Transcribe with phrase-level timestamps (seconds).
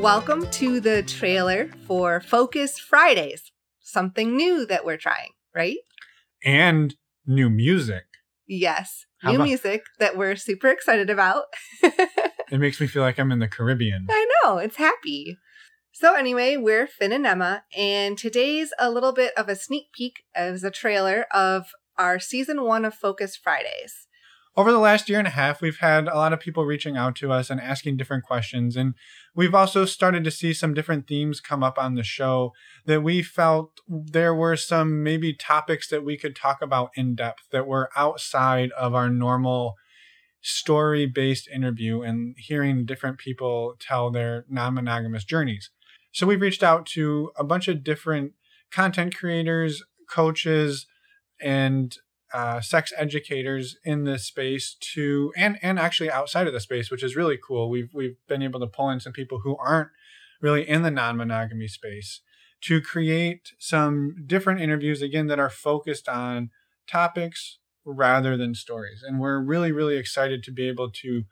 [0.00, 3.52] Welcome to the trailer for Focus Fridays.
[3.80, 5.76] Something new that we're trying, right?
[6.44, 6.94] And
[7.26, 8.04] new music.
[8.46, 11.44] Yes, How new about- music that we're super excited about.
[12.52, 14.08] It makes me feel like I'm in the Caribbean.
[14.10, 15.36] I know, it's happy.
[15.92, 20.24] So, anyway, we're Finn and Emma, and today's a little bit of a sneak peek
[20.34, 24.08] as a trailer of our season one of Focus Fridays.
[24.56, 27.14] Over the last year and a half, we've had a lot of people reaching out
[27.16, 28.76] to us and asking different questions.
[28.76, 28.94] And
[29.34, 32.52] we've also started to see some different themes come up on the show
[32.84, 37.44] that we felt there were some maybe topics that we could talk about in depth
[37.52, 39.76] that were outside of our normal
[40.42, 45.70] story based interview and hearing different people tell their non monogamous journeys.
[46.12, 48.32] So we've reached out to a bunch of different
[48.72, 50.86] content creators, coaches,
[51.40, 51.96] and
[52.32, 57.02] uh, sex educators in this space to and and actually outside of the space, which
[57.02, 57.68] is really cool.
[57.68, 59.88] We've we've been able to pull in some people who aren't
[60.40, 62.20] really in the non-monogamy space
[62.62, 66.50] to create some different interviews again that are focused on
[66.88, 69.02] topics rather than stories.
[69.06, 71.24] And we're really really excited to be able to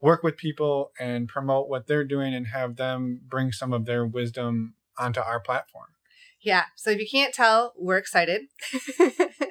[0.00, 4.06] work with people and promote what they're doing and have them bring some of their
[4.06, 5.86] wisdom onto our platform.
[6.40, 8.42] Yeah, so if you can't tell, we're excited.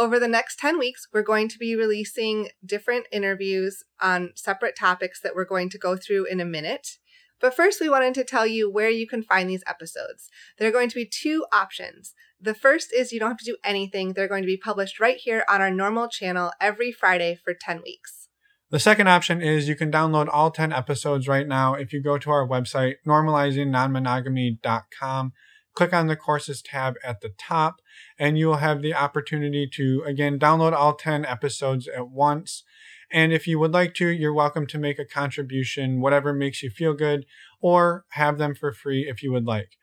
[0.00, 5.20] Over the next 10 weeks, we're going to be releasing different interviews on separate topics
[5.20, 6.96] that we're going to go through in a minute.
[7.38, 10.30] But first, we wanted to tell you where you can find these episodes.
[10.56, 12.14] There are going to be two options.
[12.40, 15.18] The first is you don't have to do anything, they're going to be published right
[15.18, 18.28] here on our normal channel every Friday for 10 weeks.
[18.70, 22.16] The second option is you can download all 10 episodes right now if you go
[22.16, 25.32] to our website, normalizingnonmonogamy.com.
[25.74, 27.80] Click on the courses tab at the top,
[28.18, 32.64] and you will have the opportunity to, again, download all 10 episodes at once.
[33.12, 36.70] And if you would like to, you're welcome to make a contribution, whatever makes you
[36.70, 37.24] feel good,
[37.60, 39.76] or have them for free if you would like.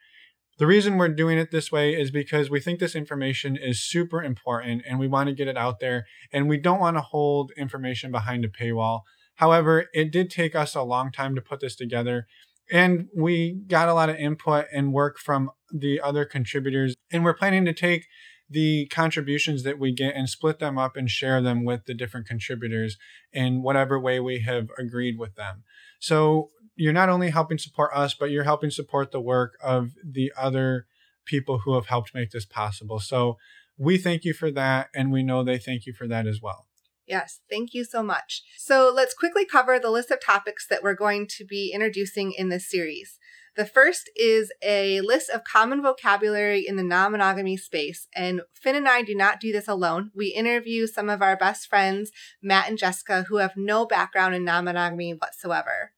[0.58, 4.22] The reason we're doing it this way is because we think this information is super
[4.22, 7.52] important and we want to get it out there and we don't want to hold
[7.56, 9.02] information behind a paywall.
[9.36, 12.26] However, it did take us a long time to put this together
[12.70, 17.34] and we got a lot of input and work from the other contributors and we're
[17.34, 18.06] planning to take
[18.50, 22.26] the contributions that we get and split them up and share them with the different
[22.26, 22.96] contributors
[23.32, 25.64] in whatever way we have agreed with them.
[25.98, 30.32] So you're not only helping support us, but you're helping support the work of the
[30.36, 30.86] other
[31.26, 33.00] people who have helped make this possible.
[33.00, 33.36] So
[33.76, 36.66] we thank you for that, and we know they thank you for that as well.
[37.08, 38.42] Yes, thank you so much.
[38.56, 42.50] So let's quickly cover the list of topics that we're going to be introducing in
[42.50, 43.18] this series.
[43.56, 48.06] The first is a list of common vocabulary in the non monogamy space.
[48.14, 50.12] And Finn and I do not do this alone.
[50.14, 54.44] We interview some of our best friends, Matt and Jessica, who have no background in
[54.44, 55.92] non monogamy whatsoever.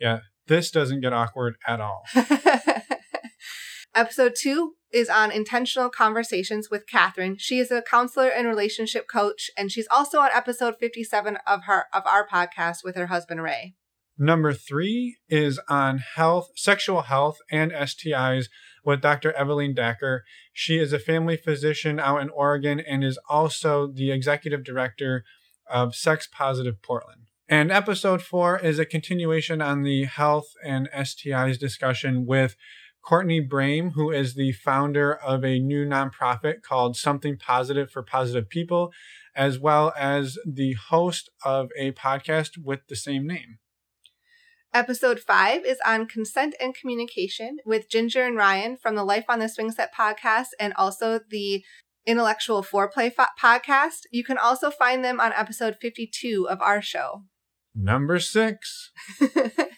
[0.00, 2.04] Yeah, this doesn't get awkward at all.
[3.94, 7.36] Episode two is on intentional conversations with Catherine.
[7.38, 11.86] She is a counselor and relationship coach, and she's also on episode 57 of her
[11.92, 13.74] of our podcast with her husband Ray.
[14.18, 18.46] Number three is on health, sexual health, and STIs
[18.84, 19.32] with Dr.
[19.32, 20.20] Evelyn Dacker.
[20.52, 25.24] She is a family physician out in Oregon and is also the executive director
[25.68, 27.22] of Sex Positive Portland.
[27.48, 32.56] And episode four is a continuation on the health and STIs discussion with
[33.02, 38.48] Courtney Brame, who is the founder of a new nonprofit called Something Positive for Positive
[38.48, 38.92] People,
[39.34, 43.58] as well as the host of a podcast with the same name.
[44.74, 49.38] Episode five is on consent and communication with Ginger and Ryan from the Life on
[49.38, 51.62] the Swing Set podcast and also the
[52.06, 54.02] Intellectual Foreplay fo- podcast.
[54.10, 57.24] You can also find them on episode 52 of our show.
[57.74, 58.92] Number six.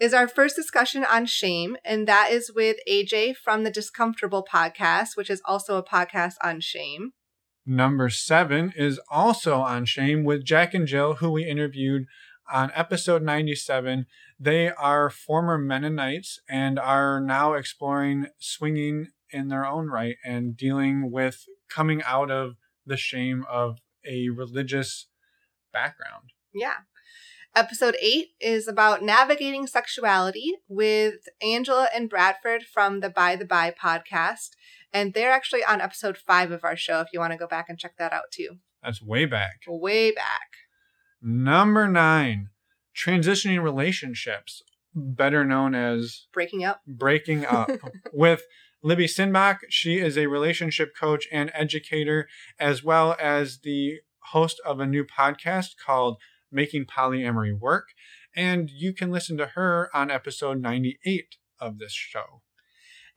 [0.00, 5.16] is our first discussion on shame, and that is with AJ from the Discomfortable podcast,
[5.16, 7.12] which is also a podcast on shame.
[7.66, 12.06] Number seven is also on shame with Jack and Jill, who we interviewed
[12.50, 14.06] on episode 97.
[14.40, 21.10] They are former Mennonites and are now exploring swinging in their own right and dealing
[21.10, 22.54] with coming out of
[22.86, 23.78] the shame of
[24.08, 25.08] a religious
[25.72, 26.30] background.
[26.54, 26.76] Yeah.
[27.56, 33.72] Episode eight is about navigating sexuality with Angela and Bradford from the By the By
[33.72, 34.50] podcast.
[34.92, 37.66] And they're actually on episode five of our show if you want to go back
[37.68, 38.58] and check that out too.
[38.82, 39.60] That's way back.
[39.66, 40.48] Way back.
[41.20, 42.50] Number nine,
[42.96, 44.62] transitioning relationships,
[44.94, 46.80] better known as Breaking up.
[46.86, 47.70] breaking up
[48.12, 48.42] with
[48.84, 49.58] Libby Sinback.
[49.68, 52.28] She is a relationship coach and educator,
[52.60, 53.96] as well as the
[54.32, 56.18] host of a new podcast called
[56.50, 57.88] Making Polyamory Work.
[58.36, 62.42] And you can listen to her on episode 98 of this show.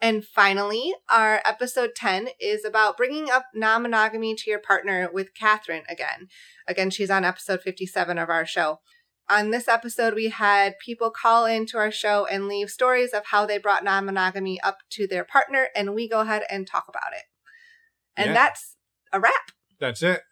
[0.02, 5.36] And finally, our episode 10 is about bringing up non monogamy to your partner with
[5.36, 6.28] Catherine again.
[6.68, 8.80] Again, she's on episode 57 of our show.
[9.30, 13.46] On this episode, we had people call into our show and leave stories of how
[13.46, 17.14] they brought non monogamy up to their partner, and we go ahead and talk about
[17.14, 17.26] it.
[18.18, 18.34] And Yeah.
[18.34, 18.76] that's
[19.14, 19.52] a wrap.
[19.80, 20.24] That's it.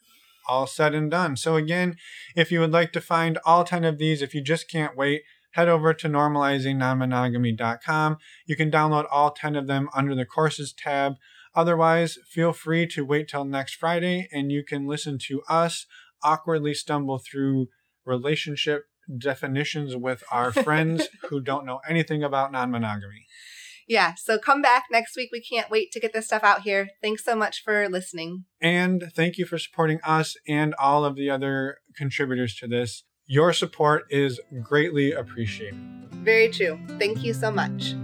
[0.49, 1.37] All said and done.
[1.37, 1.95] So, again,
[2.35, 5.21] if you would like to find all 10 of these, if you just can't wait,
[5.51, 8.17] head over to normalizingnonmonogamy.com.
[8.45, 11.17] You can download all 10 of them under the courses tab.
[11.55, 15.85] Otherwise, feel free to wait till next Friday and you can listen to us
[16.23, 17.67] awkwardly stumble through
[18.05, 18.85] relationship
[19.17, 23.25] definitions with our friends who don't know anything about non monogamy.
[23.89, 25.29] Yeah, so come back next week.
[25.31, 26.89] We can't wait to get this stuff out here.
[27.01, 28.45] Thanks so much for listening.
[28.61, 33.03] And thank you for supporting us and all of the other contributors to this.
[33.25, 35.75] Your support is greatly appreciated.
[36.11, 36.79] Very true.
[36.99, 37.95] Thank you so much.